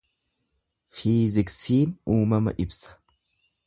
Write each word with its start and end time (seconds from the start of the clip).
Fiiziksiin 0.95 1.95
uumama 2.17 2.59
ibsa. 2.67 3.01